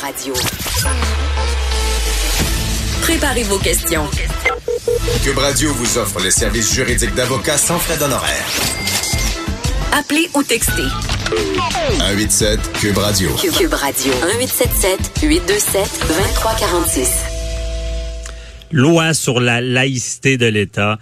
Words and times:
Radio. 0.00 0.34
Préparez 3.02 3.42
vos 3.44 3.58
questions. 3.58 4.04
Cube 5.24 5.38
Radio 5.38 5.72
vous 5.74 5.98
offre 5.98 6.20
les 6.20 6.30
services 6.30 6.72
juridiques 6.72 7.14
d'avocats 7.14 7.58
sans 7.58 7.78
frais 7.78 7.96
d'honoraires. 7.96 8.46
Appelez 9.92 10.28
ou 10.34 10.42
textez. 10.42 10.84
187 11.98 12.72
Cube 12.74 12.98
Radio. 12.98 13.30
Cube 13.34 13.74
Radio. 13.74 14.12
1877 14.12 15.20
827 15.22 15.82
2346. 16.06 17.10
Loi 18.70 19.14
sur 19.14 19.40
la 19.40 19.60
laïcité 19.60 20.36
de 20.36 20.46
l'État. 20.46 20.98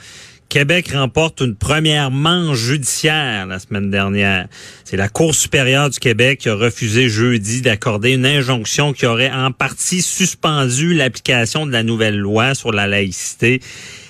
Québec 0.49 0.93
remporte 0.93 1.41
une 1.41 1.57
première 1.57 2.11
manche 2.11 2.59
judiciaire 2.59 3.47
la 3.47 3.59
semaine 3.59 3.91
dernière. 3.91 4.47
C'est 4.85 4.97
la 4.97 5.09
Cour 5.09 5.35
supérieure 5.35 5.91
du 5.91 5.99
Québec 5.99 6.39
qui 6.41 6.49
a 6.49 6.55
refusé 6.55 7.09
jeudi 7.09 7.63
d'accorder 7.63 8.13
une 8.13 8.25
injonction 8.25 8.93
qui 8.93 9.07
aurait 9.07 9.31
en 9.31 9.51
partie 9.51 10.03
suspendu 10.03 10.95
l'application 10.95 11.67
de 11.67 11.73
la 11.73 11.83
nouvelle 11.83 12.17
loi 12.17 12.55
sur 12.55 12.73
la 12.73 12.87
laïcité. 12.87 13.61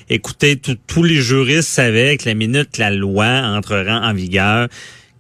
Écoutez, 0.09 0.61
tous 0.87 1.02
les 1.02 1.16
juristes 1.16 1.69
savaient 1.69 2.16
que 2.16 2.28
la 2.28 2.34
minute 2.34 2.77
la 2.78 2.91
loi 2.91 3.27
entrera 3.27 4.00
en 4.03 4.12
vigueur, 4.12 4.69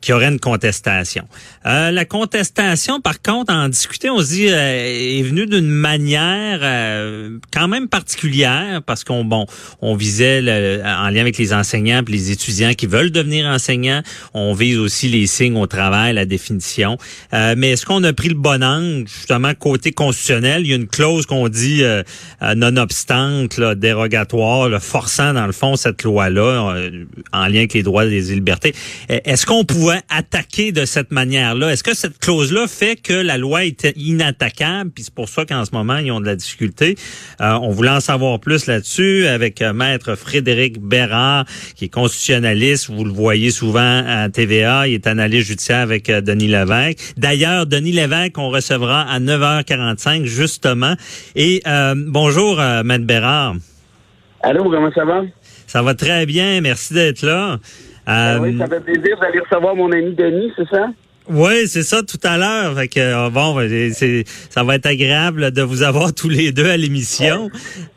qu'il 0.00 0.12
y 0.12 0.14
aurait 0.14 0.28
une 0.28 0.38
contestation. 0.38 1.26
Euh, 1.66 1.90
la 1.90 2.04
contestation, 2.04 3.00
par 3.00 3.20
contre, 3.20 3.52
en 3.52 3.68
discuter, 3.68 4.08
on 4.08 4.20
se 4.20 4.28
dit, 4.28 4.48
euh, 4.48 5.18
est 5.18 5.22
venue 5.22 5.46
d'une 5.46 5.68
manière 5.68 6.60
euh, 6.62 7.38
quand 7.52 7.66
même 7.66 7.88
particulière 7.88 8.82
parce 8.86 9.02
qu'on 9.02 9.24
bon, 9.24 9.46
on 9.82 9.96
visait 9.96 10.38
en 10.84 11.08
lien 11.08 11.20
avec 11.20 11.38
les 11.38 11.52
enseignants 11.52 12.02
et 12.06 12.10
les 12.10 12.30
étudiants 12.30 12.74
qui 12.74 12.86
veulent 12.86 13.10
devenir 13.10 13.46
enseignants. 13.46 14.02
On 14.32 14.54
vise 14.54 14.78
aussi 14.78 15.08
les 15.08 15.26
signes 15.26 15.56
au 15.56 15.66
travail, 15.66 16.14
la 16.14 16.24
définition. 16.24 16.98
mais 17.32 17.70
est-ce 17.70 17.84
qu'on 17.84 18.04
a 18.04 18.12
pris 18.12 18.28
le 18.28 18.34
bon 18.34 18.62
angle? 18.62 19.08
Justement 19.08 19.52
côté 19.54 19.92
constitutionnel 19.92 20.62
Il 20.62 20.70
y 20.70 20.72
a 20.72 20.76
une 20.76 20.86
clause 20.86 21.26
qu'on 21.26 21.48
dit 21.48 21.82
nonobstant 22.54 23.46
dérogatoire, 23.76 24.68
là, 24.68 24.80
forçant 24.80 25.32
dans 25.32 25.46
le 25.46 25.52
fond 25.52 25.76
cette 25.76 26.02
loi-là 26.02 26.76
en 27.32 27.46
lien 27.46 27.58
avec 27.58 27.74
les 27.74 27.82
droits 27.82 28.06
des 28.06 28.22
libertés. 28.34 28.74
Est-ce 29.08 29.46
qu'on 29.46 29.64
pouvait 29.64 30.00
attaquer 30.08 30.72
de 30.72 30.84
cette 30.84 31.10
manière 31.10 31.55
Est-ce 31.64 31.82
que 31.82 31.94
cette 31.94 32.18
clause-là 32.18 32.66
fait 32.66 32.96
que 32.96 33.14
la 33.14 33.38
loi 33.38 33.64
est 33.64 33.92
inattaquable? 33.96 34.90
Puis 34.90 35.04
c'est 35.04 35.14
pour 35.14 35.28
ça 35.28 35.46
qu'en 35.46 35.64
ce 35.64 35.70
moment, 35.72 35.96
ils 35.96 36.12
ont 36.12 36.20
de 36.20 36.26
la 36.26 36.36
difficulté. 36.36 36.96
Euh, 37.40 37.54
on 37.62 37.70
voulait 37.70 37.90
en 37.90 38.00
savoir 38.00 38.38
plus 38.38 38.66
là-dessus 38.66 39.26
avec 39.26 39.62
euh, 39.62 39.72
Maître 39.72 40.14
Frédéric 40.14 40.78
Bérard, 40.80 41.46
qui 41.74 41.86
est 41.86 41.88
constitutionnaliste. 41.88 42.90
Vous 42.90 43.04
le 43.04 43.12
voyez 43.12 43.50
souvent 43.50 44.02
à 44.06 44.28
TVA. 44.28 44.88
Il 44.88 44.94
est 44.94 45.06
analyste 45.06 45.48
judiciaire 45.48 45.80
avec 45.80 46.10
euh, 46.10 46.20
Denis 46.20 46.48
Lévesque. 46.48 47.14
D'ailleurs, 47.16 47.66
Denis 47.66 47.92
Lévesque, 47.92 48.36
on 48.36 48.50
recevra 48.50 49.02
à 49.02 49.18
9h45, 49.18 50.24
justement. 50.24 50.94
Et 51.34 51.62
bonjour, 51.96 52.60
Maître 52.84 53.04
Bérard. 53.04 53.56
Allô, 54.42 54.64
comment 54.64 54.90
ça 54.92 55.04
va? 55.04 55.22
Ça 55.66 55.82
va 55.82 55.94
très 55.94 56.26
bien. 56.26 56.60
Merci 56.60 56.94
d'être 56.94 57.22
là. 57.22 57.58
Ben 58.06 58.40
oui, 58.40 58.56
ça 58.58 58.66
fait 58.66 58.80
plaisir. 58.80 59.16
Vous 59.18 59.24
allez 59.24 59.40
recevoir 59.40 59.74
mon 59.74 59.90
ami 59.90 60.14
Denis, 60.14 60.52
c'est 60.56 60.68
ça? 60.68 60.90
Oui, 61.28 61.66
c'est 61.66 61.82
ça 61.82 62.02
tout 62.02 62.20
à 62.22 62.38
l'heure. 62.38 62.74
Fait 62.76 62.88
que 62.88 63.00
euh, 63.00 63.30
bon, 63.30 63.58
c'est 63.92 64.24
ça 64.50 64.62
va 64.62 64.76
être 64.76 64.86
agréable 64.86 65.50
de 65.50 65.62
vous 65.62 65.82
avoir 65.82 66.12
tous 66.12 66.28
les 66.28 66.52
deux 66.52 66.68
à 66.68 66.76
l'émission. 66.76 67.50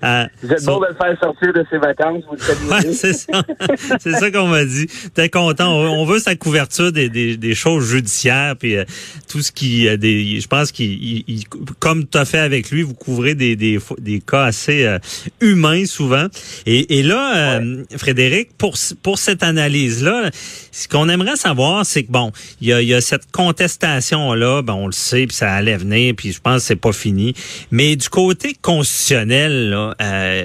Euh, 0.03 0.25
vous 0.41 0.51
êtes 0.51 0.65
bon 0.65 0.79
de 0.79 0.87
le 0.87 0.95
faire 0.95 1.19
sortir 1.21 1.53
de 1.53 1.63
ses 1.69 1.77
vacances, 1.77 2.23
vous 2.27 2.35
le 2.35 2.71
ouais, 2.71 2.93
c'est 2.93 3.13
ça. 3.13 3.43
c'est 3.99 4.13
ça 4.13 4.31
qu'on 4.31 4.47
m'a 4.47 4.65
dit. 4.65 4.87
T'es 5.13 5.29
content. 5.29 5.71
On, 5.71 6.05
veut 6.05 6.19
sa 6.19 6.35
couverture 6.35 6.91
des, 6.91 7.09
des, 7.09 7.37
des 7.37 7.53
choses 7.53 7.87
judiciaires 7.87 8.55
puis 8.57 8.77
euh, 8.77 8.85
tout 9.27 9.41
ce 9.41 9.51
qui 9.51 9.85
des. 9.97 10.39
Je 10.39 10.47
pense 10.47 10.71
qu'il 10.71 11.43
comme 11.79 12.07
tu 12.07 12.17
as 12.17 12.25
fait 12.25 12.39
avec 12.39 12.71
lui, 12.71 12.81
vous 12.81 12.95
couvrez 12.95 13.35
des 13.35 13.55
des, 13.55 13.79
des 13.99 14.21
cas 14.21 14.45
assez 14.45 14.97
humains 15.39 15.85
souvent. 15.85 16.27
Et, 16.65 16.99
et 16.99 17.03
là, 17.03 17.61
Frédéric, 17.95 18.57
pour 18.57 18.75
pour 19.03 19.19
cette 19.19 19.43
analyse 19.43 20.03
là, 20.03 20.29
ce 20.71 20.87
qu'on 20.87 21.09
aimerait 21.09 21.35
savoir, 21.35 21.85
c'est 21.85 22.03
que 22.03 22.11
bon, 22.11 22.31
il 22.61 22.69
y 22.69 22.73
a, 22.73 22.81
y 22.81 22.93
a 22.93 23.01
cette 23.01 23.18
contestation-là, 23.31 24.61
ben, 24.61 24.73
on 24.73 24.85
le 24.87 24.91
sait, 24.91 25.27
puis 25.27 25.35
ça 25.35 25.53
allait 25.53 25.77
venir, 25.77 26.13
puis 26.17 26.31
je 26.31 26.41
pense 26.41 26.55
que 26.55 26.61
c'est 26.61 26.75
pas 26.75 26.91
fini. 26.91 27.33
Mais 27.71 27.95
du 27.95 28.09
côté 28.09 28.55
constitutionnel, 28.61 29.73
euh, 30.01 30.43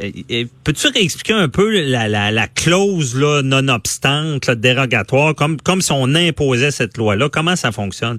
peux-tu 0.64 0.88
réexpliquer 0.88 1.34
un 1.34 1.48
peu 1.48 1.70
la, 1.70 2.08
la, 2.08 2.30
la 2.30 2.46
clause 2.48 3.18
là, 3.18 3.42
non-obstante, 3.42 4.50
dérogatoire, 4.50 5.34
comme, 5.34 5.60
comme 5.60 5.80
si 5.80 5.92
on 5.92 6.14
imposait 6.14 6.70
cette 6.70 6.96
loi-là? 6.96 7.28
Comment 7.28 7.56
ça 7.56 7.72
fonctionne? 7.72 8.18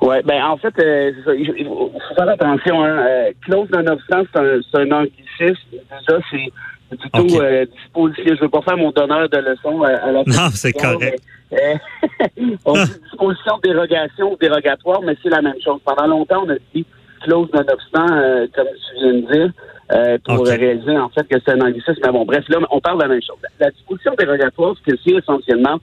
Oui, 0.00 0.16
ben 0.26 0.42
en 0.44 0.58
fait, 0.58 0.74
euh, 0.78 1.10
il 1.38 1.64
faut 1.64 1.90
faire 2.14 2.28
attention. 2.28 2.84
Hein. 2.84 2.98
Euh, 2.98 3.30
clause 3.46 3.68
non-obstante, 3.70 4.26
c'est 4.32 4.40
un, 4.40 4.60
un 4.82 4.90
anglicisme. 4.92 5.66
Déjà, 5.72 6.18
c'est 6.30 6.52
plutôt 6.88 7.42
euh, 7.42 7.66
disposition. 7.66 8.34
Je 8.36 8.40
veux 8.40 8.48
pas 8.48 8.62
faire 8.62 8.76
mon 8.76 8.90
donneur 8.90 9.28
de 9.28 9.38
leçon 9.38 9.82
à, 9.82 10.12
la 10.12 10.22
Non, 10.24 10.50
c'est 10.52 10.72
correct. 10.72 11.22
Euh, 11.52 11.74
on 12.64 12.72
dit 12.72 12.92
disposition 13.02 13.58
de 13.58 13.68
dérogation 13.68 14.32
ou 14.32 14.36
dérogatoire, 14.36 15.02
mais 15.02 15.16
c'est 15.22 15.28
la 15.28 15.42
même 15.42 15.60
chose. 15.62 15.80
Pendant 15.84 16.06
longtemps, 16.06 16.44
on 16.46 16.50
a 16.50 16.56
dit 16.74 16.84
clause 17.22 17.48
non-obstant, 17.52 18.06
euh, 18.12 18.46
comme 18.54 18.66
tu 18.66 19.00
viens 19.00 19.14
de 19.14 19.32
dire, 19.32 19.52
euh, 19.92 20.18
pour 20.24 20.46
réaliser 20.46 20.96
en 20.98 21.08
fait 21.08 21.26
que 21.28 21.36
c'est 21.44 21.52
un 21.52 21.60
anglicisme. 21.60 22.00
Mais 22.04 22.12
bon, 22.12 22.24
bref, 22.24 22.44
là, 22.48 22.58
on 22.70 22.80
parle 22.80 22.98
de 22.98 23.02
la 23.02 23.08
même 23.08 23.22
chose. 23.22 23.36
La 23.60 23.70
disposition 23.70 24.14
dérogatoire, 24.18 24.74
ce 24.76 24.90
que 24.90 24.98
c'est 25.04 25.14
essentiellement, 25.14 25.78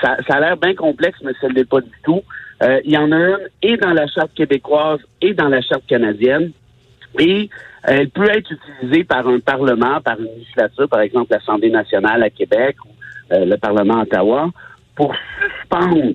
ça, 0.00 0.16
ça 0.26 0.36
a 0.36 0.40
l'air 0.40 0.56
bien 0.56 0.74
complexe, 0.74 1.18
mais 1.22 1.32
ça 1.40 1.48
ne 1.48 1.54
l'est 1.54 1.68
pas 1.68 1.80
du 1.80 1.92
tout. 2.04 2.22
il 2.84 2.90
y 2.90 2.96
en 2.96 3.12
a 3.12 3.16
une 3.16 3.38
et 3.62 3.76
dans 3.76 3.92
la 3.92 4.06
charte 4.06 4.32
québécoise 4.34 5.00
et 5.20 5.34
dans 5.34 5.48
la 5.48 5.60
charte 5.60 5.86
canadienne. 5.86 6.52
Et 7.18 7.50
elle 7.84 8.10
peut 8.10 8.28
être 8.30 8.50
utilisée 8.50 9.04
par 9.04 9.26
un 9.26 9.40
Parlement, 9.40 10.00
par 10.00 10.18
une 10.20 10.34
législature, 10.38 10.88
par 10.88 11.00
exemple 11.00 11.32
l'Assemblée 11.32 11.70
nationale 11.70 12.22
à 12.22 12.30
Québec 12.30 12.76
ou 12.84 12.88
le 13.30 13.56
Parlement 13.56 14.00
à 14.00 14.02
Ottawa, 14.02 14.50
pour 14.94 15.14
suspendre 15.40 16.12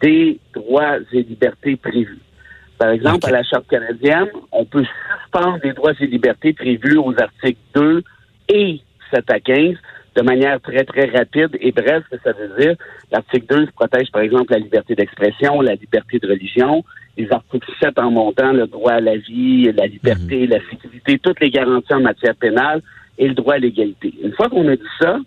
des 0.00 0.38
droits 0.54 0.96
et 1.12 1.22
libertés 1.22 1.76
prévus. 1.76 2.18
Par 2.78 2.90
exemple, 2.90 3.26
à 3.26 3.30
la 3.30 3.42
Charte 3.42 3.66
canadienne, 3.68 4.28
on 4.52 4.64
peut 4.64 4.84
suspendre 4.84 5.60
des 5.60 5.72
droits 5.72 5.92
et 5.98 6.06
libertés 6.06 6.52
prévus 6.52 6.96
aux 6.96 7.14
articles 7.20 7.58
2 7.74 8.02
et 8.50 8.80
7 9.12 9.30
à 9.30 9.40
15 9.40 9.74
de 10.16 10.22
manière 10.22 10.60
très, 10.60 10.84
très 10.84 11.06
rapide 11.06 11.56
et 11.60 11.72
bref, 11.72 12.04
ce 12.10 12.16
que 12.16 12.22
ça 12.22 12.32
veut 12.32 12.50
dire. 12.58 12.76
L'article 13.10 13.46
2 13.48 13.66
protège, 13.74 14.10
par 14.10 14.22
exemple, 14.22 14.52
la 14.52 14.58
liberté 14.58 14.94
d'expression, 14.94 15.60
la 15.60 15.74
liberté 15.74 16.18
de 16.18 16.28
religion. 16.28 16.84
Les 17.16 17.30
articles 17.32 17.70
7 17.80 17.98
en 17.98 18.10
montant, 18.10 18.52
le 18.52 18.66
droit 18.66 18.92
à 18.92 19.00
la 19.00 19.16
vie, 19.16 19.70
la 19.72 19.86
liberté, 19.86 20.46
mhm. 20.46 20.50
la 20.50 20.60
sécurité, 20.70 21.18
toutes 21.18 21.40
les 21.40 21.50
garanties 21.50 21.94
en 21.94 22.00
matière 22.00 22.34
pénale 22.36 22.80
et 23.18 23.28
le 23.28 23.34
droit 23.34 23.54
à 23.54 23.58
l'égalité. 23.58 24.14
Une 24.22 24.32
fois 24.32 24.48
qu'on 24.48 24.66
a 24.68 24.76
dit 24.76 24.82
ça, 25.00 25.18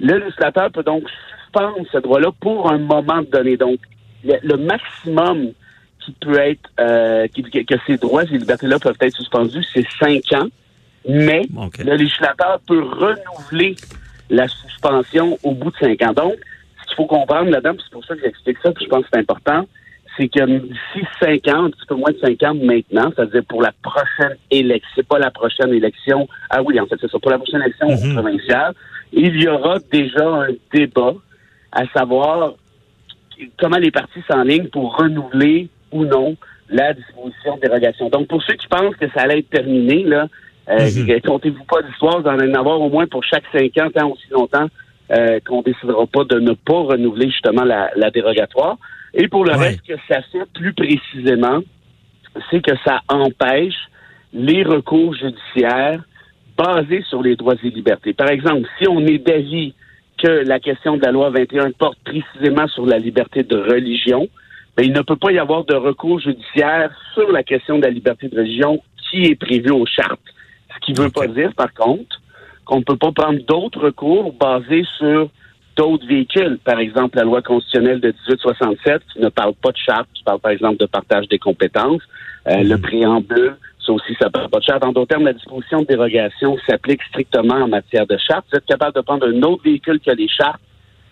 le 0.00 0.18
législateur 0.18 0.70
peut 0.70 0.82
donc 0.82 1.04
suspendre 1.44 1.86
ce 1.90 1.98
droit-là 1.98 2.30
pour 2.40 2.70
un 2.70 2.78
moment 2.78 3.22
donné. 3.32 3.56
Donc, 3.56 3.78
le, 4.24 4.56
maximum 4.56 5.52
qui 6.00 6.12
peut 6.20 6.38
être, 6.38 6.68
euh, 6.80 7.26
que 7.28 7.74
ces 7.86 7.96
droits 7.96 8.24
et 8.24 8.38
libertés-là 8.38 8.78
peuvent 8.78 8.96
être 9.00 9.16
suspendus, 9.16 9.64
c'est 9.72 9.86
cinq 9.98 10.32
ans. 10.32 10.48
Mais 11.08 11.42
le 11.78 11.96
législateur 11.96 12.60
peut 12.66 12.82
renouveler 12.82 13.76
la 14.30 14.48
suspension 14.48 15.38
au 15.42 15.52
bout 15.52 15.70
de 15.70 15.76
cinq 15.76 16.02
ans. 16.02 16.12
Donc, 16.12 16.34
ce 16.80 16.86
qu'il 16.88 16.96
faut 16.96 17.06
comprendre 17.06 17.50
là-dedans, 17.50 17.74
c'est 17.78 17.92
pour 17.92 18.04
ça 18.04 18.14
que 18.14 18.22
j'explique 18.22 18.58
ça, 18.62 18.72
puis 18.72 18.84
je 18.84 18.90
pense 18.90 19.02
que 19.02 19.08
c'est 19.12 19.20
important, 19.20 19.66
c'est 20.16 20.28
que 20.28 20.44
d'ici 20.44 21.06
cinq 21.20 21.48
ans, 21.48 21.64
un 21.64 21.70
petit 21.70 21.86
peu 21.88 21.94
moins 21.94 22.12
de 22.12 22.18
cinq 22.18 22.42
ans 22.42 22.54
maintenant, 22.54 23.12
c'est-à-dire 23.14 23.44
pour 23.48 23.62
la 23.62 23.72
prochaine 23.82 24.36
élection, 24.50 24.90
c'est 24.94 25.06
pas 25.06 25.18
la 25.18 25.30
prochaine 25.30 25.72
élection, 25.72 26.28
ah 26.50 26.62
oui, 26.62 26.78
en 26.78 26.86
fait, 26.86 26.96
c'est 27.00 27.10
ça, 27.10 27.18
pour 27.18 27.30
la 27.30 27.38
prochaine 27.38 27.62
élection 27.62 27.88
mm-hmm. 27.88 28.14
provinciale, 28.14 28.74
il 29.12 29.42
y 29.42 29.48
aura 29.48 29.78
déjà 29.90 30.26
un 30.26 30.48
débat 30.72 31.14
à 31.72 31.86
savoir 31.88 32.54
comment 33.58 33.78
les 33.78 33.90
partis 33.90 34.20
s'enlignent 34.30 34.68
pour 34.68 34.96
renouveler 34.96 35.68
ou 35.92 36.04
non 36.04 36.36
la 36.68 36.92
disposition 36.94 37.56
de 37.56 37.60
dérogation. 37.60 38.08
Donc, 38.08 38.28
pour 38.28 38.42
ceux 38.42 38.54
qui 38.54 38.66
pensent 38.68 38.96
que 38.96 39.08
ça 39.10 39.22
allait 39.22 39.40
être 39.40 39.50
terminé, 39.50 40.04
là, 40.04 40.28
euh, 40.68 40.88
mhm. 40.90 41.20
comptez-vous 41.20 41.64
pas 41.64 41.82
d'histoire, 41.82 42.20
vous 42.20 42.28
en 42.28 42.54
avoir 42.54 42.80
au 42.80 42.88
moins 42.88 43.06
pour 43.06 43.22
chaque 43.24 43.44
cinq 43.52 43.76
ans, 43.78 43.90
tant 43.94 44.10
aussi 44.10 44.28
longtemps 44.30 44.68
euh, 45.10 45.38
qu'on 45.46 45.62
décidera 45.62 46.06
pas 46.06 46.24
de 46.24 46.40
ne 46.40 46.52
pas 46.52 46.80
renouveler 46.80 47.30
justement 47.30 47.64
la, 47.64 48.10
dérogatoire. 48.10 48.78
Et 49.12 49.28
pour 49.28 49.44
le 49.44 49.52
reste, 49.52 49.82
que 49.86 49.94
ça 50.08 50.22
fait 50.32 50.46
plus 50.54 50.72
précisément, 50.72 51.60
c'est 52.50 52.62
que 52.62 52.74
ça 52.84 53.00
empêche 53.08 53.74
les 54.32 54.62
recours 54.62 55.14
judiciaires 55.14 56.02
basés 56.56 57.04
sur 57.08 57.22
les 57.22 57.36
droits 57.36 57.54
et 57.62 57.70
libertés. 57.70 58.14
Par 58.14 58.30
exemple, 58.30 58.66
si 58.78 58.88
on 58.88 59.00
est 59.00 59.18
d'avis 59.18 59.74
que 60.16 60.28
la 60.28 60.58
question 60.58 60.96
de 60.96 61.04
la 61.04 61.12
loi 61.12 61.30
21 61.30 61.72
porte 61.72 61.98
précisément 62.04 62.66
sur 62.68 62.86
la 62.86 62.98
liberté 62.98 63.42
de 63.42 63.56
religion, 63.56 64.28
mais 64.76 64.86
il 64.86 64.92
ne 64.92 65.02
peut 65.02 65.16
pas 65.16 65.30
y 65.30 65.38
avoir 65.38 65.64
de 65.64 65.74
recours 65.74 66.20
judiciaire 66.20 66.90
sur 67.12 67.30
la 67.30 67.42
question 67.42 67.78
de 67.78 67.84
la 67.84 67.90
liberté 67.90 68.28
de 68.28 68.36
religion 68.36 68.82
qui 68.96 69.24
est 69.26 69.36
prévu 69.36 69.70
aux 69.70 69.86
chartes. 69.86 70.33
Ce 70.74 70.80
qui 70.80 70.92
ne 70.92 71.02
veut 71.02 71.10
pas 71.10 71.26
dire, 71.26 71.52
par 71.54 71.72
contre, 71.72 72.20
qu'on 72.64 72.78
ne 72.78 72.84
peut 72.84 72.96
pas 72.96 73.12
prendre 73.12 73.40
d'autres 73.46 73.80
recours 73.80 74.32
basés 74.32 74.84
sur 74.98 75.28
d'autres 75.76 76.06
véhicules. 76.06 76.58
Par 76.64 76.78
exemple, 76.78 77.16
la 77.16 77.24
loi 77.24 77.42
constitutionnelle 77.42 78.00
de 78.00 78.08
1867 78.08 79.02
qui 79.12 79.20
ne 79.20 79.28
parle 79.28 79.54
pas 79.54 79.72
de 79.72 79.76
charte, 79.76 80.08
qui 80.14 80.22
parle 80.22 80.40
par 80.40 80.52
exemple 80.52 80.76
de 80.78 80.86
partage 80.86 81.28
des 81.28 81.38
compétences. 81.38 82.02
Euh, 82.46 82.62
le 82.62 82.78
préambule, 82.78 83.56
ça 83.84 83.92
aussi, 83.92 84.14
ça 84.20 84.30
parle 84.30 84.48
pas 84.50 84.58
de 84.58 84.64
charte. 84.64 84.84
En 84.84 84.92
d'autres 84.92 85.08
termes, 85.08 85.24
la 85.24 85.32
disposition 85.32 85.80
de 85.82 85.86
dérogation 85.86 86.56
s'applique 86.66 87.02
strictement 87.08 87.56
en 87.56 87.68
matière 87.68 88.06
de 88.06 88.16
charte. 88.18 88.44
Vous 88.52 88.58
êtes 88.58 88.66
capable 88.66 88.94
de 88.94 89.00
prendre 89.00 89.26
un 89.26 89.42
autre 89.42 89.62
véhicule 89.64 90.00
que 90.00 90.12
les 90.12 90.28
chartes, 90.28 90.60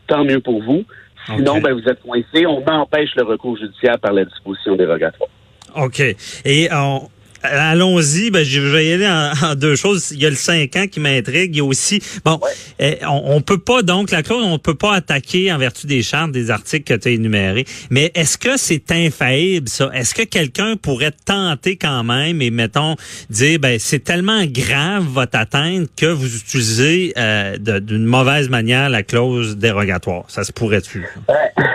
tant 0.06 0.25
mieux 0.25 0.41
pour 0.41 0.62
vous. 0.62 0.85
Sinon, 1.26 1.61
ben, 1.61 1.73
vous 1.73 1.88
êtes 1.88 2.03
coincé. 2.03 2.47
On 2.47 2.65
empêche 2.67 3.15
le 3.17 3.23
recours 3.23 3.56
judiciaire 3.56 3.99
par 3.99 4.12
la 4.12 4.25
disposition 4.25 4.75
dérogatoire. 4.76 5.31
OK. 5.76 6.00
Et 6.44 6.69
on, 6.73 7.08
Allons-y, 7.43 8.31
ben, 8.31 8.44
je 8.44 8.61
vais 8.61 8.87
y 8.87 8.93
aller 8.93 9.09
en, 9.09 9.55
deux 9.56 9.77
choses. 9.77 10.12
Il 10.12 10.23
y 10.23 10.27
a 10.27 10.31
le 10.31 10.37
5 10.37 10.77
ans 10.77 10.87
qui 10.91 11.00
m'intrigue. 11.00 11.55
Il 11.55 11.59
y 11.59 11.61
a 11.61 11.65
aussi, 11.65 12.00
bon, 12.25 12.39
eh, 12.79 12.99
on, 13.03 13.37
on, 13.37 13.41
peut 13.41 13.59
pas, 13.59 13.83
donc, 13.83 14.11
la 14.11 14.23
clause, 14.23 14.44
on 14.44 14.59
peut 14.59 14.75
pas 14.75 14.94
attaquer 14.94 15.53
en 15.53 15.59
vertu 15.59 15.87
des 15.87 16.03
chartes 16.03 16.33
des 16.33 16.50
articles 16.50 16.85
que 16.85 17.00
tu 17.00 17.09
as 17.09 17.11
énumérés. 17.12 17.65
Mais 17.91 18.11
est-ce 18.15 18.39
que 18.39 18.56
c'est 18.56 18.91
infaillible, 18.93 19.69
ça? 19.69 19.91
Est-ce 19.94 20.15
que 20.15 20.23
quelqu'un 20.23 20.77
pourrait 20.77 21.12
tenter 21.25 21.77
quand 21.77 22.05
même 22.05 22.41
et, 22.43 22.50
mettons, 22.50 22.97
dire, 23.31 23.59
ben, 23.59 23.79
c'est 23.79 24.05
tellement 24.05 24.44
grave 24.47 25.05
votre 25.05 25.39
atteinte 25.39 25.89
que 25.97 26.06
vous 26.06 26.37
utilisez 26.37 27.12
euh, 27.17 27.56
d'une 27.59 28.05
mauvaise 28.05 28.49
manière 28.49 28.89
la 28.89 29.03
clause 29.03 29.56
dérogatoire? 29.56 30.25
Ça 30.29 30.44
se 30.44 30.53
pourrait-tu? 30.53 31.06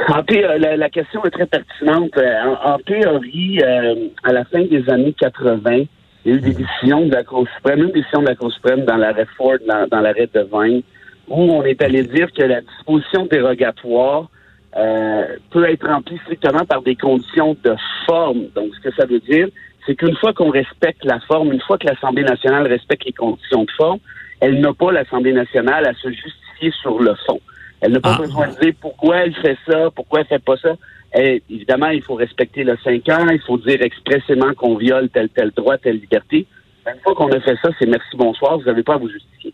en 0.09 0.23
la, 0.59 0.77
la, 0.77 0.89
question 0.89 1.23
est 1.25 1.29
très 1.31 1.45
pertinente. 1.45 2.11
Euh, 2.17 2.55
en, 2.63 2.73
en 2.73 2.77
théorie, 2.79 3.59
euh, 3.61 4.07
à 4.23 4.31
la 4.31 4.45
fin 4.45 4.63
des 4.63 4.89
années 4.89 5.13
80, 5.19 5.56
il 5.65 6.31
y 6.31 6.33
a 6.33 6.37
eu 6.37 6.41
des 6.41 6.53
décisions 6.53 7.05
de 7.05 7.11
la 7.11 7.23
Cour 7.23 7.47
suprême, 7.55 7.83
une 7.83 7.91
décision 7.91 8.21
de 8.21 8.27
la 8.27 8.35
Cour 8.35 8.51
suprême 8.51 8.85
dans 8.85 8.97
l'arrêt 8.97 9.27
Ford, 9.37 9.57
dans, 9.65 10.01
l'arrêt 10.01 10.29
de 10.33 10.47
Vine, 10.51 10.81
où 11.27 11.35
on 11.35 11.63
est 11.63 11.81
allé 11.81 12.03
dire 12.03 12.31
que 12.33 12.43
la 12.43 12.61
disposition 12.61 13.25
dérogatoire 13.25 14.29
euh, 14.75 15.25
peut 15.51 15.69
être 15.69 15.87
remplie 15.87 16.19
strictement 16.23 16.65
par 16.65 16.81
des 16.81 16.95
conditions 16.95 17.55
de 17.63 17.75
forme. 18.05 18.47
Donc, 18.55 18.71
ce 18.75 18.89
que 18.89 18.95
ça 18.95 19.05
veut 19.05 19.19
dire, 19.19 19.47
c'est 19.85 19.95
qu'une 19.95 20.15
fois 20.17 20.33
qu'on 20.33 20.49
respecte 20.49 21.03
la 21.05 21.19
forme, 21.21 21.53
une 21.53 21.61
fois 21.61 21.77
que 21.77 21.87
l'Assemblée 21.87 22.23
nationale 22.23 22.67
respecte 22.67 23.05
les 23.05 23.13
conditions 23.13 23.63
de 23.63 23.71
forme, 23.71 23.99
elle 24.41 24.59
n'a 24.59 24.73
pas 24.73 24.91
l'Assemblée 24.91 25.33
nationale 25.33 25.87
à 25.87 25.93
se 25.93 26.09
justifier 26.09 26.71
sur 26.81 26.99
le 26.99 27.15
fond. 27.25 27.39
Elle 27.81 27.93
n'a 27.93 27.99
pas 27.99 28.15
ah. 28.15 28.21
besoin 28.21 28.47
de 28.49 28.59
dire 28.59 28.73
pourquoi 28.81 29.17
elle 29.17 29.33
fait 29.35 29.57
ça, 29.67 29.89
pourquoi 29.95 30.21
elle 30.21 30.27
fait 30.27 30.43
pas 30.43 30.57
ça. 30.57 30.75
Eh, 31.15 31.41
évidemment, 31.49 31.89
il 31.89 32.01
faut 32.01 32.15
respecter 32.15 32.63
le 32.63 32.77
5 32.83 33.09
ans, 33.09 33.27
il 33.29 33.41
faut 33.41 33.57
dire 33.57 33.81
expressément 33.81 34.53
qu'on 34.53 34.75
viole 34.75 35.09
tel 35.09 35.29
tel 35.29 35.51
droit, 35.55 35.77
telle 35.77 35.99
liberté. 35.99 36.45
Une 36.85 36.99
fois 37.01 37.15
qu'on 37.15 37.31
a 37.31 37.39
fait 37.39 37.57
ça, 37.61 37.69
c'est 37.79 37.85
merci, 37.85 38.15
bonsoir, 38.15 38.57
vous 38.57 38.65
n'avez 38.65 38.83
pas 38.83 38.95
à 38.95 38.97
vous 38.97 39.09
justifier. 39.09 39.53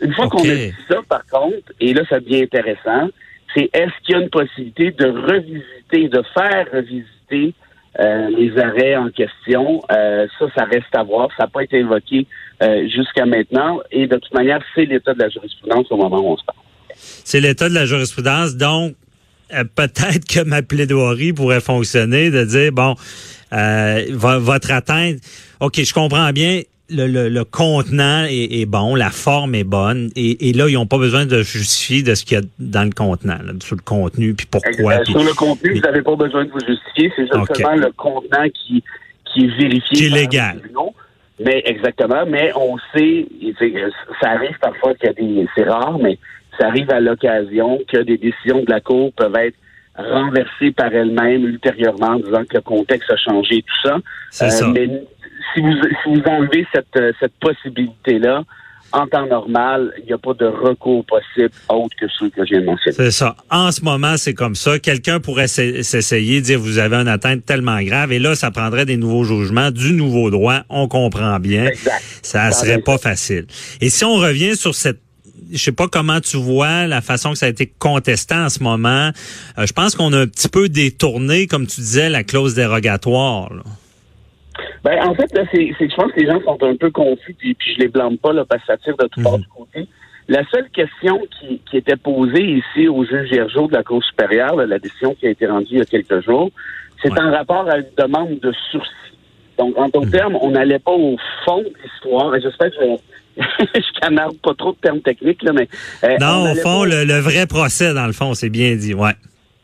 Une 0.00 0.12
fois 0.12 0.28
qu'on 0.28 0.42
a 0.42 0.54
dit 0.54 0.74
ça, 0.88 1.00
par 1.08 1.24
contre, 1.26 1.72
et 1.80 1.92
là, 1.92 2.02
ça 2.08 2.20
devient 2.20 2.42
intéressant, 2.42 3.08
c'est 3.54 3.70
est-ce 3.72 3.92
qu'il 4.04 4.14
y 4.16 4.18
a 4.18 4.22
une 4.22 4.30
possibilité 4.30 4.90
de 4.92 5.06
revisiter, 5.06 6.08
de 6.08 6.22
faire 6.34 6.66
revisiter 6.72 7.54
euh, 7.98 8.28
les 8.30 8.56
arrêts 8.58 8.96
en 8.96 9.10
question? 9.10 9.82
Euh, 9.90 10.26
ça, 10.38 10.46
ça 10.56 10.64
reste 10.64 10.94
à 10.94 11.02
voir. 11.02 11.28
Ça 11.36 11.44
n'a 11.44 11.48
pas 11.48 11.64
été 11.64 11.78
évoqué 11.78 12.26
euh, 12.62 12.88
jusqu'à 12.88 13.26
maintenant. 13.26 13.80
Et 13.90 14.06
de 14.06 14.16
toute 14.16 14.34
manière, 14.34 14.62
c'est 14.74 14.84
l'état 14.84 15.14
de 15.14 15.20
la 15.20 15.28
jurisprudence 15.28 15.90
au 15.90 15.96
moment 15.96 16.20
où 16.20 16.32
on 16.32 16.36
se 16.36 16.44
parle. 16.44 16.58
C'est 16.94 17.40
l'état 17.40 17.68
de 17.68 17.74
la 17.74 17.86
jurisprudence. 17.86 18.56
Donc, 18.56 18.94
peut-être 19.74 20.26
que 20.26 20.44
ma 20.44 20.62
plaidoirie 20.62 21.32
pourrait 21.32 21.60
fonctionner 21.60 22.30
de 22.30 22.44
dire 22.44 22.72
bon, 22.72 22.94
euh, 23.52 24.04
votre 24.10 24.72
atteinte, 24.72 25.16
ok, 25.60 25.82
je 25.82 25.94
comprends 25.94 26.32
bien. 26.32 26.62
Le, 26.90 27.28
le, 27.28 27.44
contenant 27.44 28.24
est, 28.30 28.64
bon, 28.64 28.94
la 28.94 29.10
forme 29.10 29.54
est 29.54 29.64
bonne, 29.64 30.08
et, 30.16 30.54
là, 30.54 30.70
ils 30.70 30.72
n'ont 30.72 30.86
pas 30.86 30.96
besoin 30.96 31.26
de 31.26 31.42
justifier 31.42 32.02
de 32.02 32.14
ce 32.14 32.24
qu'il 32.24 32.38
y 32.38 32.40
a 32.40 32.44
dans 32.58 32.84
le 32.84 32.92
contenant, 32.92 33.36
sur 33.60 33.76
le 33.76 33.82
contenu, 33.82 34.32
puis 34.32 34.46
pourquoi. 34.50 35.04
sur 35.04 35.22
le 35.22 35.34
contenu, 35.34 35.74
vous 35.74 35.80
n'avez 35.80 36.00
pas 36.00 36.16
besoin 36.16 36.46
de 36.46 36.50
vous 36.50 36.60
justifier, 36.66 37.12
c'est 37.14 37.24
justement 37.26 37.74
le 37.74 37.92
contenant 37.92 38.48
qui, 38.54 38.82
qui 39.26 39.44
est 39.44 39.58
vérifié. 39.58 39.98
Qui 39.98 40.06
est 40.06 40.08
légal. 40.08 40.62
Mais 41.44 41.62
exactement, 41.66 42.24
mais 42.26 42.52
on 42.56 42.78
sait, 42.94 43.26
ça 44.22 44.30
arrive 44.30 44.58
parfois 44.58 44.94
qu'il 44.94 45.08
y 45.08 45.10
a 45.10 45.12
des, 45.12 45.46
c'est 45.54 45.64
rare, 45.64 45.98
mais 45.98 46.18
ça 46.58 46.66
arrive 46.66 46.90
à 46.90 47.00
l'occasion 47.00 47.78
que 47.90 47.98
des 47.98 48.18
décisions 48.18 48.62
de 48.62 48.70
la 48.70 48.80
Cour 48.80 49.12
peuvent 49.16 49.36
être 49.36 49.56
renversées 49.96 50.70
par 50.72 50.92
elles-mêmes 50.92 51.44
ultérieurement 51.44 52.12
en 52.12 52.18
disant 52.20 52.44
que 52.44 52.56
le 52.56 52.60
contexte 52.62 53.10
a 53.10 53.16
changé, 53.16 53.62
tout 53.62 53.88
ça. 53.88 53.96
Euh, 54.44 54.72
mais 54.72 54.88
si 55.54 55.60
vous, 55.60 55.72
si 55.72 56.08
vous 56.08 56.22
enlevez 56.26 56.66
cette, 56.72 56.96
euh, 56.96 57.12
cette 57.20 57.34
possibilité-là, 57.40 58.44
en 58.92 59.06
temps 59.06 59.26
normal, 59.26 59.92
il 59.98 60.06
n'y 60.06 60.12
a 60.12 60.18
pas 60.18 60.32
de 60.32 60.46
recours 60.46 61.04
possible 61.04 61.50
autre 61.68 61.94
que 62.00 62.06
ceux 62.18 62.30
que 62.30 62.44
j'ai 62.46 62.60
mentionnés. 62.60 62.96
C'est 62.96 63.10
ça. 63.10 63.36
En 63.50 63.70
ce 63.70 63.84
moment, 63.84 64.16
c'est 64.16 64.32
comme 64.32 64.54
ça. 64.54 64.78
Quelqu'un 64.78 65.20
pourrait 65.20 65.48
s'essayer, 65.48 66.40
dire 66.40 66.58
vous 66.58 66.78
avez 66.78 66.96
une 66.96 67.08
atteinte 67.08 67.44
tellement 67.44 67.82
grave, 67.82 68.12
et 68.12 68.18
là, 68.18 68.34
ça 68.34 68.50
prendrait 68.50 68.86
des 68.86 68.96
nouveaux 68.96 69.24
jugements, 69.24 69.70
du 69.70 69.92
nouveau 69.92 70.30
droit. 70.30 70.60
On 70.70 70.88
comprend 70.88 71.38
bien. 71.38 71.66
Exact. 71.66 72.02
Ça 72.22 72.50
serait 72.50 72.80
pas 72.80 72.96
facile. 72.96 73.46
Et 73.82 73.90
si 73.90 74.04
on 74.04 74.14
revient 74.14 74.56
sur 74.56 74.74
cette 74.74 75.00
je 75.50 75.58
sais 75.58 75.72
pas 75.72 75.88
comment 75.88 76.20
tu 76.20 76.36
vois 76.36 76.86
la 76.86 77.00
façon 77.00 77.32
que 77.32 77.38
ça 77.38 77.46
a 77.46 77.48
été 77.48 77.66
contesté 77.78 78.34
en 78.34 78.48
ce 78.48 78.62
moment. 78.62 79.10
Euh, 79.58 79.66
je 79.66 79.72
pense 79.72 79.94
qu'on 79.94 80.12
a 80.12 80.18
un 80.18 80.26
petit 80.26 80.48
peu 80.48 80.68
détourné, 80.68 81.46
comme 81.46 81.66
tu 81.66 81.80
disais, 81.80 82.08
la 82.08 82.24
clause 82.24 82.54
dérogatoire. 82.54 83.50
Ben, 84.84 84.98
en 85.02 85.14
fait, 85.14 85.32
là, 85.34 85.44
c'est, 85.52 85.68
je 85.78 85.94
pense 85.94 86.12
que 86.12 86.20
les 86.20 86.26
gens 86.26 86.40
sont 86.42 86.62
un 86.62 86.76
peu 86.76 86.90
confus, 86.90 87.34
puis, 87.38 87.54
puis 87.54 87.74
je 87.74 87.80
les 87.80 87.88
blâme 87.88 88.18
pas 88.18 88.32
là, 88.32 88.44
parce 88.44 88.60
que 88.62 88.66
ça 88.68 88.76
tire 88.78 88.96
de 88.96 89.06
tout 89.08 89.20
mm 89.20 89.38
du 89.38 89.48
côté. 89.48 89.88
La 90.28 90.42
seule 90.50 90.68
question 90.70 91.22
qui, 91.38 91.60
qui, 91.70 91.78
était 91.78 91.96
posée 91.96 92.44
ici 92.44 92.86
au 92.86 93.04
juge 93.04 93.30
Gergeau 93.30 93.66
de 93.66 93.72
la 93.72 93.82
Cour 93.82 94.04
supérieure, 94.04 94.56
la 94.56 94.78
décision 94.78 95.14
qui 95.14 95.26
a 95.26 95.30
été 95.30 95.46
rendue 95.46 95.68
il 95.70 95.78
y 95.78 95.80
a 95.80 95.86
quelques 95.86 96.22
jours, 96.22 96.50
c'est 97.02 97.18
en 97.18 97.30
rapport 97.30 97.68
à 97.68 97.78
une 97.78 97.86
demande 97.96 98.38
de 98.40 98.52
sursis. 98.70 98.90
Donc, 99.58 99.76
en 99.76 99.86
d'autres 99.86 100.06
mhm. 100.06 100.12
termes, 100.12 100.38
on 100.40 100.50
n'allait 100.50 100.78
pas 100.78 100.92
au 100.92 101.16
fond 101.44 101.62
de 101.62 101.72
l'histoire. 101.82 102.34
Et 102.36 102.40
j'espère 102.40 102.70
que 102.70 102.76
je, 102.76 102.96
je 103.74 104.00
canarde 104.00 104.36
pas 104.42 104.54
trop 104.54 104.72
de 104.72 104.78
termes 104.78 105.00
techniques, 105.00 105.42
là, 105.42 105.52
mais. 105.52 105.68
Euh, 106.04 106.16
non, 106.20 106.52
au 106.52 106.54
fond, 106.56 106.84
le, 106.84 107.20
vrai 107.20 107.46
procès, 107.46 107.94
dans 107.94 108.06
le 108.06 108.12
fond, 108.12 108.34
c'est 108.34 108.50
bien 108.50 108.74
dit, 108.74 108.94
ouais. 108.94 109.14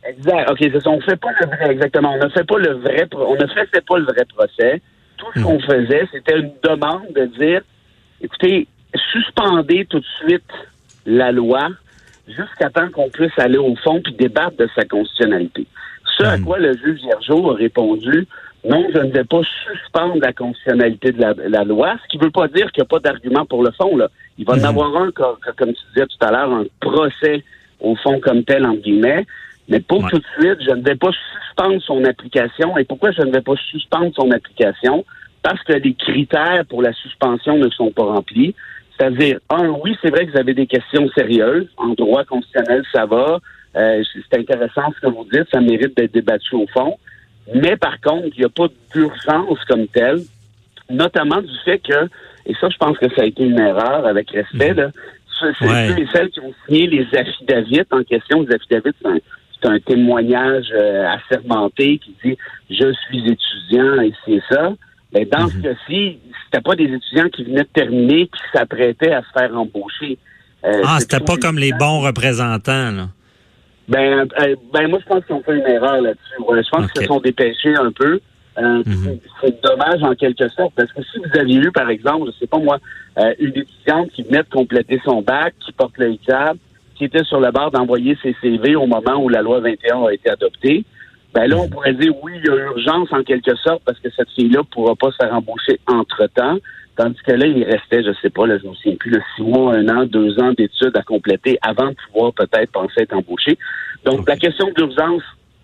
Exact. 0.06 0.50
OK, 0.50 0.58
c'est 0.60 0.80
ça. 0.80 0.90
On 0.90 1.00
fait 1.00 1.16
pas 1.16 1.30
le 1.40 1.46
vrai, 1.46 1.72
exactement. 1.72 2.14
On 2.14 2.24
ne 2.24 2.28
fait 2.30 2.44
pas 2.44 2.58
le 2.58 2.74
vrai, 2.74 3.06
on 3.14 3.34
ne 3.34 3.46
faisait 3.46 3.82
pas 3.86 3.98
le 3.98 4.04
vrai 4.04 4.24
procès. 4.36 4.82
Tout 5.16 5.26
ce 5.34 5.38
mhm. 5.40 5.44
qu'on 5.44 5.60
faisait, 5.60 6.06
c'était 6.12 6.38
une 6.38 6.52
demande 6.62 7.12
de 7.14 7.26
dire, 7.38 7.62
écoutez, 8.20 8.68
suspendez 9.12 9.86
tout 9.88 10.00
de 10.00 10.06
suite 10.20 10.42
la 11.06 11.32
loi 11.32 11.68
jusqu'à 12.28 12.70
temps 12.70 12.88
qu'on 12.90 13.08
puisse 13.10 13.36
aller 13.38 13.58
au 13.58 13.74
fond 13.76 14.00
puis 14.02 14.14
débattre 14.14 14.56
de 14.56 14.68
sa 14.74 14.84
constitutionnalité. 14.84 15.66
Ce 16.18 16.24
à 16.24 16.36
mhm. 16.36 16.44
quoi 16.44 16.58
le 16.58 16.76
juge 16.76 17.00
Gergeau 17.00 17.50
a 17.50 17.54
répondu, 17.54 18.26
non, 18.64 18.86
je 18.94 18.98
ne 18.98 19.10
vais 19.10 19.24
pas 19.24 19.42
suspendre 19.66 20.16
la 20.22 20.32
constitutionnalité 20.32 21.12
de 21.12 21.20
la, 21.20 21.64
loi, 21.64 21.96
ce 22.02 22.08
qui 22.08 22.18
ne 22.18 22.24
veut 22.24 22.30
pas 22.30 22.48
dire 22.48 22.72
qu'il 22.72 22.82
n'y 22.82 22.86
a 22.86 22.88
pas 22.88 22.98
d'argument 22.98 23.44
pour 23.44 23.62
le 23.62 23.70
fond. 23.72 23.96
Là. 23.96 24.08
Il 24.38 24.46
va 24.46 24.56
y 24.56 24.60
en 24.60 24.60
mhm. 24.60 24.68
avoir 24.68 24.96
un, 24.96 25.10
comme 25.10 25.72
tu 25.72 25.82
disais 25.94 26.06
tout 26.06 26.26
à 26.26 26.30
l'heure, 26.30 26.50
un 26.50 26.64
procès 26.80 27.44
au 27.80 27.94
fond 27.96 28.18
comme 28.20 28.42
tel, 28.44 28.64
entre 28.64 28.80
guillemets. 28.80 29.26
Mais 29.68 29.80
pour 29.80 30.08
tout 30.08 30.18
de 30.18 30.24
suite, 30.38 30.58
je 30.66 30.74
ne 30.74 30.82
vais 30.82 30.96
pas 30.96 31.10
suspendre 31.12 31.80
son 31.82 32.04
application. 32.04 32.76
Et 32.78 32.84
pourquoi 32.84 33.10
je 33.12 33.22
ne 33.22 33.30
vais 33.30 33.42
pas 33.42 33.56
suspendre 33.70 34.12
son 34.14 34.30
application? 34.30 35.04
Parce 35.42 35.62
que 35.62 35.74
les 35.74 35.94
critères 35.94 36.64
pour 36.66 36.82
la 36.82 36.92
suspension 36.94 37.58
ne 37.58 37.68
sont 37.70 37.90
pas 37.90 38.04
remplis. 38.04 38.54
C'est-à-dire, 38.96 39.40
un, 39.50 39.68
oui, 39.68 39.96
c'est 40.02 40.10
vrai 40.10 40.26
que 40.26 40.32
vous 40.32 40.38
avez 40.38 40.54
des 40.54 40.66
questions 40.66 41.08
sérieuses. 41.14 41.68
En 41.76 41.88
droit 41.88 42.24
constitutionnel, 42.24 42.82
ça 42.92 43.04
va. 43.04 43.40
Euh, 43.76 44.02
c'est 44.14 44.38
intéressant 44.38 44.92
ce 44.94 45.06
que 45.06 45.12
vous 45.12 45.26
dites. 45.30 45.46
Ça 45.52 45.60
mérite 45.60 45.96
d'être 45.96 46.12
débattu 46.12 46.54
au 46.54 46.66
fond. 46.68 46.96
Mais 47.52 47.76
par 47.76 48.00
contre, 48.00 48.28
il 48.34 48.38
n'y 48.38 48.44
a 48.44 48.48
pas 48.48 48.68
d'urgence 48.94 49.58
comme 49.68 49.86
telle, 49.88 50.22
notamment 50.88 51.42
du 51.42 51.54
fait 51.64 51.78
que, 51.78 52.08
et 52.46 52.54
ça, 52.60 52.68
je 52.68 52.76
pense 52.76 52.96
que 52.98 53.08
ça 53.14 53.22
a 53.22 53.24
été 53.24 53.44
une 53.44 53.58
erreur 53.58 54.06
avec 54.06 54.30
respect, 54.30 54.72
mhm. 54.72 54.80
là, 54.80 54.90
c'est 55.40 55.54
ceux 55.58 55.98
et 55.98 56.06
celles 56.12 56.30
qui 56.30 56.40
ont 56.40 56.54
signé 56.66 56.86
les 56.86 57.06
affidavits 57.18 57.82
en 57.90 58.02
question. 58.04 58.42
Les 58.42 58.54
affidavits, 58.54 58.96
c'est 59.02 59.68
un, 59.68 59.80
témoignage 59.80 60.66
euh, 60.72 61.06
assermenté 61.08 61.98
qui 61.98 62.14
dit 62.24 62.36
je 62.70 62.92
suis 63.06 63.18
étudiant 63.26 64.00
et 64.00 64.12
c'est 64.24 64.42
ça. 64.48 64.72
Mais 65.12 65.24
dans 65.24 65.48
ce 65.48 65.56
mhm. 65.56 65.62
cas-ci, 65.62 66.18
c'était 66.44 66.62
pas 66.62 66.76
des 66.76 66.84
étudiants 66.84 67.28
qui 67.28 67.44
venaient 67.44 67.62
de 67.62 67.68
terminer 67.72 68.26
qui 68.26 68.40
s'apprêtaient 68.52 69.12
à 69.12 69.22
se 69.22 69.38
faire 69.38 69.56
embaucher. 69.56 70.18
Euh, 70.64 70.82
ah, 70.84 70.98
c'était 71.00 71.20
pas 71.20 71.36
comme 71.36 71.58
les 71.58 71.72
bons 71.72 72.00
représentants, 72.00 72.90
là. 72.90 73.08
Ben, 73.88 74.26
euh, 74.40 74.56
ben 74.72 74.88
moi, 74.88 74.98
je 75.00 75.06
pense 75.06 75.24
qu'ils 75.24 75.34
ont 75.34 75.42
fait 75.42 75.56
une 75.56 75.66
erreur 75.66 76.00
là-dessus. 76.00 76.34
je 76.38 76.70
pense 76.70 76.90
qu'ils 76.92 77.02
se 77.02 77.06
sont 77.06 77.20
dépêchés 77.20 77.74
un 77.76 77.92
peu. 77.92 78.20
Euh, 78.58 78.82
mhm. 78.86 79.18
C'est 79.40 79.62
dommage 79.62 80.02
en 80.02 80.14
quelque 80.14 80.48
sorte, 80.48 80.72
parce 80.76 80.92
que 80.92 81.02
si 81.02 81.18
vous 81.18 81.38
aviez 81.38 81.58
eu, 81.58 81.72
par 81.72 81.90
exemple, 81.90 82.30
je 82.32 82.38
sais 82.38 82.46
pas 82.46 82.58
moi, 82.58 82.78
euh, 83.18 83.34
une 83.38 83.56
étudiante 83.56 84.10
qui 84.12 84.22
venait 84.22 84.42
de 84.42 84.48
compléter 84.48 85.00
son 85.04 85.22
bac, 85.22 85.54
qui 85.60 85.72
porte 85.72 85.98
le 85.98 86.12
hijab, 86.12 86.56
qui 86.94 87.04
était 87.04 87.24
sur 87.24 87.40
le 87.40 87.50
bord 87.50 87.72
d'envoyer 87.72 88.16
ses 88.22 88.36
CV 88.40 88.76
au 88.76 88.86
moment 88.86 89.16
où 89.16 89.28
la 89.28 89.42
loi 89.42 89.60
21 89.60 90.04
a 90.04 90.12
été 90.12 90.30
adoptée, 90.30 90.84
ben 91.34 91.48
là, 91.48 91.56
on 91.56 91.68
pourrait 91.68 91.94
dire 91.94 92.12
oui, 92.22 92.32
il 92.36 92.46
y 92.46 92.48
a 92.48 92.54
urgence 92.54 93.12
en 93.12 93.24
quelque 93.24 93.56
sorte, 93.56 93.82
parce 93.84 93.98
que 93.98 94.08
cette 94.16 94.30
fille-là 94.30 94.62
pourra 94.70 94.94
pas 94.94 95.10
se 95.10 95.16
faire 95.16 95.34
embaucher 95.34 95.80
entre-temps. 95.88 96.58
Tandis 96.96 97.18
que 97.26 97.32
là, 97.32 97.46
il 97.46 97.64
restait, 97.64 98.04
je 98.04 98.12
sais 98.22 98.30
pas, 98.30 98.46
là, 98.46 98.56
je 98.62 98.68
me 98.68 98.74
souviens 98.74 98.94
plus, 98.96 99.10
là, 99.10 99.18
six 99.34 99.42
mois, 99.42 99.74
un 99.74 99.88
an, 99.88 100.04
deux 100.06 100.38
ans 100.38 100.52
d'études 100.52 100.96
à 100.96 101.02
compléter 101.02 101.58
avant 101.62 101.88
de 101.88 101.96
pouvoir 102.12 102.32
peut-être 102.32 102.70
penser 102.70 103.00
être 103.02 103.14
embauché. 103.14 103.58
Donc, 104.04 104.28
la 104.28 104.36
question 104.36 104.70
d'urgence 104.76 105.22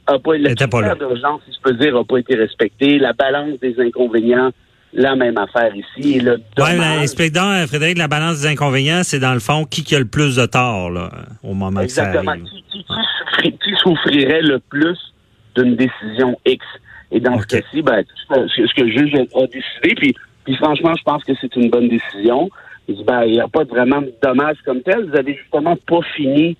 a 0.08 0.18
pas, 0.18 0.36
le 0.36 0.50
Était 0.50 0.66
pas 0.66 0.94
d'urgence, 0.96 1.40
si 1.46 1.52
je 1.54 1.60
peux 1.62 1.74
dire, 1.76 1.94
n'a 1.94 2.02
pas 2.04 2.18
été 2.18 2.34
respecté. 2.34 2.98
La 2.98 3.12
balance 3.12 3.60
des 3.60 3.78
inconvénients, 3.80 4.50
la 4.92 5.14
même 5.14 5.38
affaire 5.38 5.70
ici. 5.76 6.16
Et 6.16 6.20
le 6.20 6.32
Ouais, 6.32 6.38
dommage- 6.56 7.00
l'inspecteur 7.00 7.66
Frédéric, 7.68 7.96
la 7.98 8.08
balance 8.08 8.40
des 8.40 8.48
inconvénients, 8.48 9.02
c'est 9.04 9.20
dans 9.20 9.34
le 9.34 9.38
fond 9.40 9.64
qui 9.64 9.84
qui 9.84 9.94
a 9.94 10.00
le 10.00 10.06
plus 10.08 10.34
de 10.34 10.46
tort 10.46 10.90
là, 10.90 11.10
au 11.44 11.54
moment 11.54 11.80
Exactement. 11.80 12.22
que 12.22 12.26
ça 12.26 12.30
arrive? 12.32 12.44
Qui, 12.44 12.64
qui- 12.72 12.84
qui 12.84 12.92
souffri- 12.92 13.58
qui 13.62 13.70
souffrirait 13.76 14.42
le 14.42 14.58
plus 14.58 14.98
d'une 15.54 15.76
décision 15.76 16.36
X? 16.44 16.64
Et 17.12 17.20
dans 17.20 17.38
ce 17.40 17.46
cas-ci, 17.46 17.82
ben, 17.82 18.02
ce 18.28 18.66
ce 18.66 18.74
que 18.74 18.82
le 18.82 18.90
juge 18.90 19.14
a 19.14 19.46
décidé, 19.46 19.94
puis, 19.96 20.14
puis 20.44 20.56
franchement, 20.56 20.92
je 20.98 21.02
pense 21.02 21.22
que 21.24 21.32
c'est 21.40 21.54
une 21.56 21.70
bonne 21.70 21.88
décision. 21.88 22.50
Il 22.88 22.96
dit, 22.96 23.04
ben, 23.04 23.22
il 23.24 23.32
n'y 23.32 23.40
a 23.40 23.48
pas 23.48 23.64
vraiment 23.64 24.00
de 24.00 24.12
dommage 24.22 24.56
comme 24.64 24.82
tel. 24.82 25.08
Vous 25.10 25.16
avez 25.16 25.34
justement 25.36 25.76
pas 25.76 26.00
fini 26.16 26.56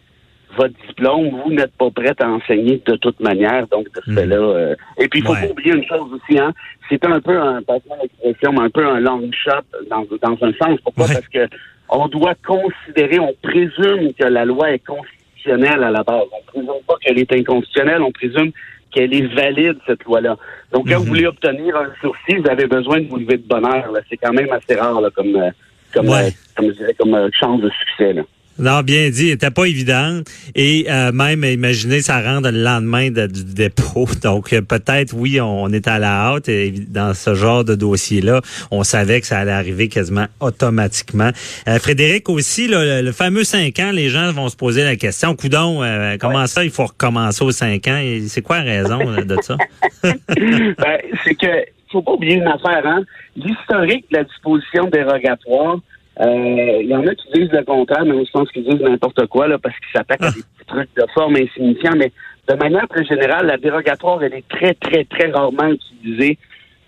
votre 0.56 0.74
diplôme. 0.86 1.28
Vous 1.44 1.52
n'êtes 1.52 1.72
pas 1.76 1.90
prête 1.90 2.20
à 2.22 2.28
enseigner 2.28 2.80
de 2.84 2.96
toute 2.96 3.18
manière. 3.20 3.66
Donc, 3.68 3.86
de 3.86 4.00
ce 4.04 4.10
Mhm. 4.10 4.16
fait-là. 4.16 4.36
euh, 4.36 4.74
Et 4.98 5.08
puis, 5.08 5.20
il 5.20 5.26
faut 5.26 5.32
Ouais. 5.32 5.46
pas 5.46 5.50
oublier 5.52 5.72
une 5.74 5.84
chose 5.86 6.08
aussi, 6.12 6.38
hein. 6.38 6.52
C'est 6.88 7.04
un 7.04 7.20
peu 7.20 7.36
un, 7.40 7.60
l'expression, 8.02 8.52
mais 8.52 8.60
un 8.66 8.70
peu 8.70 8.86
un 8.86 9.00
long 9.00 9.28
shot 9.32 9.62
dans, 9.90 10.04
dans 10.22 10.36
un 10.44 10.52
sens. 10.54 10.78
Pourquoi? 10.84 11.06
Ouais. 11.06 11.14
Parce 11.14 11.28
que 11.28 11.46
on 11.88 12.06
doit 12.08 12.34
considérer, 12.46 13.18
on 13.18 13.34
présume 13.42 14.12
que 14.14 14.24
la 14.24 14.44
loi 14.44 14.70
est 14.72 14.84
constitutionnelle 14.84 15.82
à 15.82 15.90
la 15.90 16.02
base. 16.04 16.24
On 16.32 16.42
présume 16.46 16.82
pas 16.86 16.94
qu'elle 17.00 17.18
est 17.18 17.32
inconstitutionnelle, 17.32 18.02
on 18.02 18.12
présume 18.12 18.50
qu'elle 18.90 19.14
est 19.14 19.26
valide, 19.34 19.76
cette 19.86 20.04
loi-là. 20.04 20.36
Donc, 20.72 20.88
quand 20.88 20.96
Mhm. 20.98 21.02
vous 21.02 21.08
voulez 21.08 21.26
obtenir 21.26 21.76
un 21.76 21.88
sursis, 22.00 22.36
vous 22.42 22.48
avez 22.50 22.66
besoin 22.66 23.00
de 23.00 23.08
vous 23.08 23.16
lever 23.18 23.36
de 23.38 23.46
bonheur. 23.46 23.90
là. 23.92 24.00
C'est 24.08 24.16
quand 24.16 24.32
même 24.32 24.50
assez 24.52 24.74
rare 24.78 25.00
là, 25.00 25.08
comme, 25.14 25.36
euh, 25.36 25.50
comme, 25.94 26.08
Ouais. 26.08 26.26
euh, 26.26 26.30
comme, 26.56 26.66
je 26.66 26.72
dirais, 26.72 26.94
comme 26.98 27.14
euh, 27.14 27.28
chance 27.32 27.60
de 27.60 27.70
succès. 27.70 28.12
Là. 28.12 28.22
Non, 28.60 28.82
bien 28.82 29.08
dit, 29.10 29.28
elle 29.28 29.34
était 29.34 29.50
pas 29.50 29.64
évidente. 29.64 30.26
Et 30.54 30.86
euh, 30.90 31.12
même, 31.12 31.44
imaginez, 31.44 32.02
ça 32.02 32.20
rentre 32.20 32.50
le 32.50 32.62
lendemain 32.62 33.10
de- 33.10 33.26
du 33.26 33.44
dépôt. 33.44 34.06
Donc, 34.22 34.50
peut-être, 34.50 35.14
oui, 35.14 35.40
on, 35.40 35.68
est 35.68 35.88
à 35.88 35.98
la 35.98 36.26
hâte. 36.26 36.48
Et 36.48 36.70
dans 36.70 37.14
ce 37.14 37.34
genre 37.34 37.64
de 37.64 37.74
dossier-là, 37.74 38.40
on 38.70 38.82
savait 38.84 39.20
que 39.20 39.26
ça 39.26 39.38
allait 39.38 39.50
arriver 39.50 39.88
quasiment 39.88 40.26
automatiquement. 40.40 41.30
Euh, 41.68 41.78
Frédéric, 41.78 42.28
aussi, 42.28 42.68
là, 42.68 43.00
le, 43.00 43.06
le 43.06 43.12
fameux 43.12 43.44
5 43.44 43.78
ans, 43.80 43.90
les 43.92 44.08
gens 44.10 44.30
vont 44.32 44.48
se 44.48 44.56
poser 44.56 44.84
la 44.84 44.96
question, 44.96 45.34
coudon, 45.34 45.82
euh, 45.82 46.16
comment 46.20 46.46
ça, 46.46 46.62
il 46.64 46.70
faut 46.70 46.86
recommencer 46.86 47.42
aux 47.42 47.50
5 47.52 47.88
ans? 47.88 47.98
Et 48.02 48.22
C'est 48.28 48.42
quoi 48.42 48.58
la 48.62 48.64
raison 48.64 49.00
euh, 49.00 49.24
de 49.24 49.36
ça? 49.42 49.56
ben, 50.02 50.98
c'est 51.24 51.34
que 51.34 51.46
faut 51.90 52.02
pas 52.02 52.12
oublier 52.12 52.36
une 52.36 52.46
affaire, 52.46 52.86
hein. 52.86 53.02
L'historique 53.36 54.04
de 54.12 54.18
la 54.18 54.24
disposition 54.24 54.84
dérogatoire, 54.92 55.78
euh, 56.18 56.78
il 56.82 56.88
y 56.88 56.94
en 56.94 57.06
a 57.06 57.14
qui 57.14 57.28
disent 57.32 57.52
le 57.52 57.64
contraire, 57.64 58.04
mais 58.04 58.24
je 58.24 58.30
pense 58.30 58.50
qu'ils 58.50 58.64
disent 58.64 58.80
n'importe 58.80 59.26
quoi 59.26 59.48
là, 59.48 59.58
parce 59.58 59.74
qu'ils 59.76 59.92
s'attaquent 59.96 60.22
à 60.22 60.30
des 60.30 60.42
petits 60.42 60.66
trucs 60.66 60.94
de 60.96 61.04
forme 61.14 61.36
insignifiants. 61.36 61.96
Mais 61.96 62.12
de 62.48 62.54
manière 62.54 62.86
très 62.88 63.04
générale, 63.04 63.46
la 63.46 63.56
dérogatoire, 63.56 64.22
elle 64.22 64.34
est 64.34 64.48
très, 64.48 64.74
très, 64.74 65.04
très 65.04 65.30
rarement 65.30 65.68
utilisée 65.68 66.36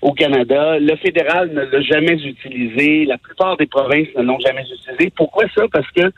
au 0.02 0.12
Canada. 0.12 0.78
Le 0.78 0.96
fédéral 0.96 1.50
ne 1.52 1.62
l'a 1.62 1.80
jamais 1.80 2.14
utilisé. 2.14 3.04
La 3.04 3.16
plupart 3.16 3.56
des 3.56 3.66
provinces 3.66 4.08
ne 4.16 4.22
l'ont 4.22 4.40
jamais 4.40 4.62
utilisé. 4.62 5.12
Pourquoi 5.16 5.44
ça? 5.54 5.62
Parce 5.72 5.90
que 5.92 6.12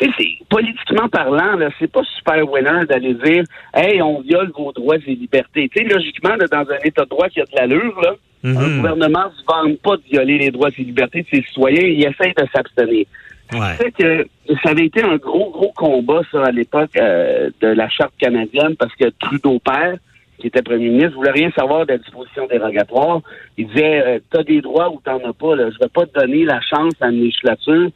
c'est 0.00 0.10
politiquement 0.48 1.08
parlant, 1.08 1.56
là, 1.56 1.70
c'est 1.78 1.90
pas 1.90 2.02
super 2.16 2.50
winner 2.50 2.84
d'aller 2.86 3.14
dire 3.14 3.44
Hey, 3.74 4.02
on 4.02 4.20
viole 4.20 4.50
vos 4.56 4.72
droits 4.72 4.96
et 4.96 5.14
libertés. 5.14 5.70
Tu 5.74 5.82
sais, 5.82 5.88
logiquement, 5.88 6.36
là, 6.36 6.46
dans 6.46 6.70
un 6.70 6.78
état 6.84 7.04
de 7.04 7.10
droit 7.10 7.28
qui 7.28 7.40
a 7.40 7.44
de 7.44 7.54
l'allure, 7.54 8.00
là, 8.02 8.14
un 8.44 8.52
Mhm. 8.52 8.76
gouvernement 8.76 9.24
ne 9.26 9.30
se 9.30 9.44
vante 9.46 9.78
pas 9.80 9.96
de 9.96 10.02
violer 10.10 10.38
les 10.38 10.50
droits 10.50 10.70
et 10.76 10.82
libertés 10.82 11.22
de 11.22 11.26
ses 11.30 11.42
citoyens, 11.42 11.82
il 11.82 12.04
essaie 12.04 12.32
de 12.36 12.46
s'abstenir. 12.54 13.06
Ouais. 13.52 13.76
C'est 13.78 13.92
que 13.92 14.26
ça 14.62 14.70
avait 14.70 14.86
été 14.86 15.02
un 15.02 15.16
gros, 15.16 15.50
gros 15.50 15.72
combat, 15.76 16.20
ça, 16.32 16.44
à 16.44 16.50
l'époque 16.50 16.90
euh, 16.96 17.50
de 17.60 17.68
la 17.68 17.88
Charte 17.88 18.14
canadienne, 18.18 18.74
parce 18.76 18.94
que 18.96 19.08
Trudeau 19.20 19.58
père, 19.60 19.96
qui 20.38 20.48
était 20.48 20.62
premier 20.62 20.88
ministre, 20.90 21.14
voulait 21.14 21.30
rien 21.30 21.50
savoir 21.56 21.86
de 21.86 21.92
la 21.92 21.98
disposition 21.98 22.46
dérogatoire. 22.46 23.20
Il 23.56 23.68
disait 23.68 24.02
euh, 24.04 24.18
T'as 24.30 24.42
des 24.42 24.60
droits 24.60 24.90
ou 24.90 25.00
t'en 25.02 25.18
as 25.18 25.32
pas, 25.32 25.54
là. 25.56 25.70
Je 25.70 25.78
vais 25.78 25.88
pas 25.88 26.06
te 26.06 26.18
donner 26.18 26.44
la 26.44 26.60
chance 26.60 26.92
à 27.00 27.08
une 27.08 27.20
législature 27.22 27.88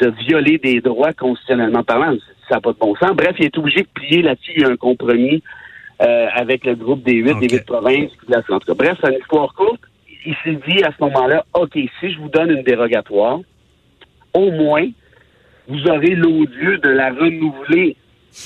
de 0.00 0.12
violer 0.26 0.58
des 0.58 0.80
droits 0.80 1.12
constitutionnellement 1.12 1.82
parlant. 1.82 2.16
Ça 2.48 2.56
n'a 2.56 2.60
pas 2.60 2.72
de 2.72 2.78
bon 2.78 2.94
sens. 2.96 3.12
Bref, 3.16 3.34
il 3.38 3.46
est 3.46 3.58
obligé 3.58 3.80
de 3.80 3.88
plier 3.92 4.22
là-dessus. 4.22 4.52
Il 4.56 4.62
y 4.62 4.64
a 4.64 4.68
un 4.68 4.76
compromis 4.76 5.42
euh, 6.00 6.26
avec 6.34 6.64
le 6.64 6.74
groupe 6.74 7.02
des 7.02 7.14
huit, 7.14 7.38
des 7.40 7.48
huit 7.48 7.66
provinces. 7.66 8.10
puis 8.16 8.28
tout 8.28 8.58
cas, 8.58 8.74
bref, 8.74 8.98
c'est 9.02 9.12
une 9.12 9.18
histoire 9.18 9.52
courte. 9.54 9.80
Il 10.24 10.34
s'est 10.44 10.58
dit 10.68 10.82
à 10.84 10.90
ce 10.96 11.04
moment-là, 11.04 11.44
OK, 11.54 11.72
si 11.74 12.12
je 12.12 12.18
vous 12.18 12.28
donne 12.28 12.50
une 12.50 12.62
dérogatoire, 12.62 13.40
au 14.34 14.50
moins, 14.50 14.86
vous 15.68 15.86
aurez 15.88 16.14
l'odieux 16.14 16.78
de 16.78 16.88
la 16.88 17.10
renouveler 17.10 17.96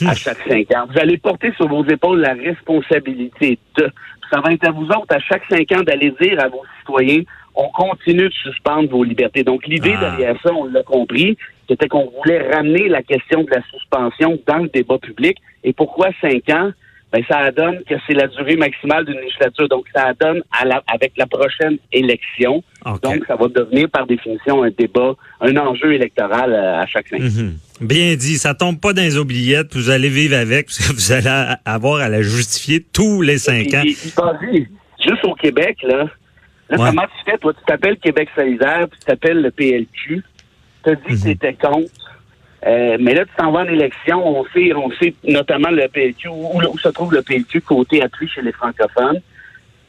à 0.07 0.15
chaque 0.15 0.39
cinq 0.49 0.71
ans. 0.75 0.87
Vous 0.91 0.99
allez 0.99 1.19
porter 1.19 1.53
sur 1.57 1.69
vos 1.69 1.85
épaules 1.85 2.21
la 2.21 2.35
responsabilité 2.35 3.59
de. 3.77 3.91
Ça 4.31 4.41
va 4.41 4.53
être 4.53 4.67
à 4.67 4.71
vous 4.71 4.87
autres, 4.87 5.15
à 5.15 5.21
chaque 5.21 5.43
cinq 5.51 5.71
ans, 5.73 5.83
d'aller 5.83 6.15
dire 6.21 6.41
à 6.41 6.49
vos 6.49 6.63
citoyens, 6.79 7.23
on 7.55 7.69
continue 7.69 8.29
de 8.29 8.33
suspendre 8.33 8.89
vos 8.89 9.05
libertés. 9.05 9.45
Donc, 9.45 9.67
l'idée 9.67 9.95
Ah. 9.99 10.11
derrière 10.17 10.41
ça, 10.43 10.55
on 10.55 10.65
l'a 10.65 10.83
compris, 10.83 11.37
c'était 11.69 11.89
qu'on 11.89 12.11
voulait 12.11 12.51
ramener 12.51 12.89
la 12.89 13.03
question 13.03 13.45
de 13.45 13.51
la 13.51 13.63
suspension 13.71 14.39
dans 14.47 14.59
le 14.59 14.69
débat 14.69 14.99
public. 14.99 15.37
Et 15.65 15.75
pourquoi 15.75 16.09
cinq 16.23 16.49
ans? 16.49 16.71
Ben, 17.13 17.23
ça 17.29 17.51
donne 17.51 17.83
que 17.85 17.95
c'est 18.07 18.15
la 18.15 18.27
durée 18.27 18.57
maximale 18.57 19.05
d'une 19.05 19.19
législature. 19.21 19.69
Donc, 19.69 19.85
ça 19.95 20.13
donne 20.19 20.43
à 20.51 20.65
la, 20.65 20.83
avec 20.87 21.13
la 21.19 21.27
prochaine 21.27 21.77
élection. 21.93 22.65
Donc, 23.03 23.25
ça 23.29 23.37
va 23.37 23.49
devenir 23.49 23.91
par 23.91 24.07
définition 24.07 24.63
un 24.63 24.71
débat, 24.71 25.13
un 25.43 25.55
enjeu 25.59 25.93
électoral 25.93 26.55
euh, 26.55 26.81
à 26.81 26.87
chaque 26.87 27.09
cinq 27.09 27.21
ans. 27.21 27.25
Mhm. 27.25 27.55
Bien 27.83 28.15
dit, 28.17 28.39
ça 28.39 28.55
tombe 28.55 28.81
pas 28.81 28.93
dans 28.95 29.03
les 29.03 29.19
oubliettes, 29.19 29.75
vous 29.75 29.91
allez 29.91 30.09
vivre 30.09 30.37
avec, 30.37 30.67
parce 30.67 30.79
que 30.79 30.93
vous 30.95 31.13
allez 31.13 31.55
avoir 31.67 32.01
à 32.01 32.09
la 32.09 32.23
justifier 32.23 32.81
tous 32.81 33.21
les 33.21 33.37
cinq 33.39 33.75
ans. 33.75 33.83
Et- 33.85 34.69
juste 35.05 35.25
au 35.25 35.35
Québec, 35.35 35.77
là, 35.83 36.05
là 36.71 36.79
Ouais. 36.79 36.89
comment 36.91 37.03
tu 37.03 37.31
fais? 37.31 37.37
Toi, 37.39 37.53
tu 37.53 37.61
t'appelles 37.67 37.99
Québec 37.99 38.29
solidaire, 38.35 38.87
puis 38.89 38.99
tu 39.01 39.05
t'appelles 39.07 39.43
le 39.43 39.51
PLQ. 39.51 40.23
Tu 40.85 40.91
as 40.91 40.95
dit 40.95 41.03
Mhm. 41.09 41.17
que 41.19 41.23
tu 41.23 41.31
étais 41.31 41.55
contre. 41.55 41.91
Euh, 42.67 42.97
mais 43.01 43.15
là, 43.15 43.25
tu 43.25 43.31
t'en 43.37 43.51
vas 43.51 43.61
en 43.61 43.67
élection. 43.67 44.25
On 44.25 44.45
sait, 44.55 44.73
on 44.75 44.91
sait 44.93 45.15
notamment 45.25 45.71
le 45.71 45.89
PLQ, 45.89 46.29
où, 46.29 46.61
où 46.73 46.79
se 46.79 46.89
trouve 46.91 47.13
le 47.13 47.23
PLQ 47.23 47.61
côté 47.63 48.03
appui 48.03 48.29
chez 48.29 48.43
les 48.43 48.53
francophones. 48.53 49.21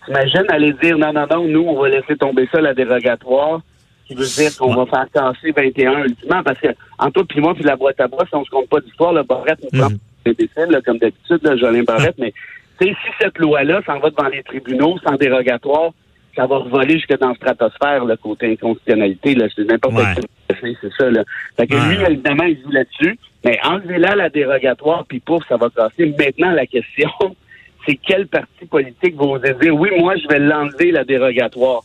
T'imagines 0.05 0.45
aller 0.49 0.73
dire 0.81 0.97
non, 0.97 1.13
non, 1.13 1.25
non, 1.29 1.47
nous, 1.47 1.61
on 1.67 1.79
va 1.81 1.89
laisser 1.89 2.15
tomber 2.17 2.47
ça, 2.51 2.59
la 2.59 2.73
dérogatoire, 2.73 3.61
qui 4.07 4.15
veut 4.15 4.25
dire 4.25 4.51
qu'on 4.57 4.73
va 4.73 4.85
faire 4.85 5.05
casser 5.13 5.51
21 5.55 6.03
ultimement, 6.05 6.43
parce 6.43 6.59
que 6.59 6.67
en 6.99 7.09
toi 7.11 7.23
puis 7.29 7.39
moi, 7.39 7.53
puis 7.53 7.63
la 7.63 7.75
boîte 7.77 7.99
à 8.01 8.07
bois, 8.07 8.25
si 8.27 8.35
on 8.35 8.43
se 8.43 8.49
compte 8.49 8.67
pas 8.67 8.81
d'histoire, 8.81 9.13
le 9.13 9.23
Barrette 9.23 9.59
nous 9.63 9.79
prend 9.79 9.89
Mhm. 9.89 9.97
des 10.25 10.33
décès, 10.33 10.65
là, 10.67 10.81
comme 10.81 10.97
d'habitude, 10.97 11.39
Jolin 11.57 11.83
Barrette, 11.83 12.17
mais 12.17 12.33
tu 12.79 12.87
sais, 12.87 12.95
si 13.05 13.11
cette 13.21 13.37
loi-là 13.37 13.81
s'en 13.85 13.99
va 13.99 14.09
devant 14.09 14.27
les 14.29 14.43
tribunaux 14.43 14.97
sans 15.05 15.15
dérogatoire, 15.15 15.91
ça 16.35 16.45
va 16.47 16.59
voler 16.59 16.95
jusque 16.95 17.17
dans 17.19 17.29
la 17.29 17.35
stratosphère, 17.35 18.05
le 18.05 18.15
côté 18.17 18.51
inconstitutionnalité, 18.53 19.35
là, 19.35 19.45
c'est 19.55 19.65
n'importe 19.65 19.95
Ouais. 19.95 20.03
c'est 20.15 20.75
c'est 20.81 20.93
ça, 20.97 21.09
là. 21.09 21.23
Fait 21.57 21.67
que 21.67 21.75
Ouais. 21.75 21.95
lui, 21.95 22.03
évidemment, 22.13 22.43
il 22.45 22.59
joue 22.61 22.71
là-dessus, 22.71 23.17
mais 23.43 23.59
enlevez-la 23.63 24.15
la 24.15 24.29
dérogatoire, 24.29 25.05
puis 25.07 25.19
pouf, 25.19 25.43
ça 25.47 25.57
va 25.57 25.69
casser. 25.69 26.13
Maintenant, 26.17 26.51
la 26.51 26.65
question, 26.65 27.09
c'est 27.85 27.95
quel 27.97 28.27
parti 28.27 28.65
politique 28.65 29.15
va 29.15 29.25
oser 29.25 29.53
dire, 29.61 29.75
oui, 29.75 29.89
moi, 29.99 30.15
je 30.15 30.27
vais 30.27 30.39
l'enlever, 30.39 30.91
la 30.91 31.03
dérogatoire. 31.03 31.81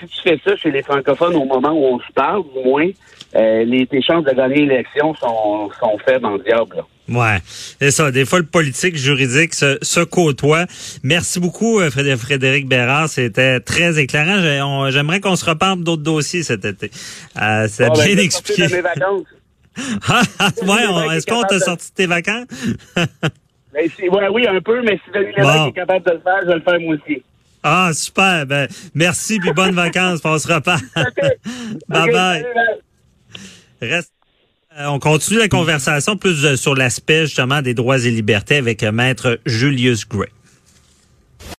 Si 0.00 0.06
tu 0.06 0.22
fais 0.22 0.40
ça 0.44 0.56
chez 0.56 0.70
les 0.70 0.82
francophones 0.82 1.34
au 1.36 1.44
moment 1.44 1.72
où 1.72 1.84
on 1.94 1.98
se 1.98 2.12
parle, 2.14 2.42
du 2.56 2.64
moins, 2.68 2.88
euh, 3.36 3.64
les, 3.64 3.84
tes 3.86 4.00
chances 4.00 4.24
de 4.24 4.30
gagner 4.32 4.64
l'élection 4.66 5.12
sont, 5.14 5.70
sont 5.80 5.98
faibles 5.98 6.26
en 6.26 6.38
diable, 6.38 6.76
là. 6.76 6.82
Ouais, 7.08 7.38
c'est 7.80 7.90
ça. 7.90 8.10
Des 8.10 8.24
fois, 8.26 8.38
le 8.40 8.44
politique, 8.46 8.96
juridique 8.96 9.54
se, 9.54 9.78
se 9.80 10.00
côtoie. 10.00 10.66
Merci 11.02 11.40
beaucoup, 11.40 11.80
euh, 11.80 11.90
Frédé- 11.90 12.16
Frédéric 12.16 12.68
Bérard. 12.68 13.08
C'était 13.08 13.60
très 13.60 13.98
éclairant. 13.98 14.90
J'aimerais 14.90 15.20
qu'on 15.20 15.36
se 15.36 15.44
reparle 15.46 15.82
d'autres 15.82 16.02
dossiers 16.02 16.42
cet 16.42 16.64
été. 16.64 16.90
Euh, 17.40 17.66
c'est 17.70 17.86
Bon, 17.88 17.94
ben, 17.94 18.04
bien 18.04 18.14
vais 18.16 18.24
expliqué. 18.24 18.66
de 18.68 18.74
mes 18.74 18.80
vacances. 18.82 19.26
ouais, 20.62 20.86
on- 20.88 21.10
est-ce 21.12 21.24
qu'on 21.26 21.42
t'a 21.44 21.58
sorti 21.60 21.88
de 21.90 21.94
tes 21.94 22.06
vacances? 22.06 22.46
Ben, 23.72 23.88
si- 23.96 24.08
ouais, 24.08 24.28
oui, 24.32 24.46
un 24.46 24.60
peu, 24.60 24.82
mais 24.82 24.98
si 25.04 25.10
Denis 25.12 25.32
Bon. 25.38 25.68
est 25.68 25.72
capable 25.72 26.04
de 26.06 26.12
le 26.12 26.20
faire, 26.20 26.38
je 26.42 26.46
vais 26.48 26.54
le 26.54 26.60
faire 26.62 26.80
moi 26.80 26.94
aussi. 26.96 27.22
Ah, 27.62 27.90
super. 27.94 28.46
Ben, 28.46 28.66
merci, 28.94 29.38
puis 29.38 29.52
bonnes 29.52 29.74
vacances. 29.74 30.20
On 30.24 30.38
se 30.38 30.48
reparle. 30.52 30.80
bye 30.96 32.08
Ok, 32.08 32.12
bye. 32.12 32.42
salut, 32.42 32.54
bye. 32.54 33.88
Reste. 33.90 34.12
Euh, 34.78 34.86
on 34.86 35.00
continue 35.00 35.38
la 35.38 35.48
conversation 35.48 36.16
plus 36.16 36.44
euh, 36.44 36.56
sur 36.56 36.76
l'aspect 36.76 37.26
justement 37.26 37.62
des 37.62 37.74
droits 37.74 37.98
et 37.98 38.10
libertés 38.10 38.56
avec 38.56 38.84
euh, 38.84 38.92
maître 38.92 39.40
Julius 39.44 40.06
Gray. 40.08 40.28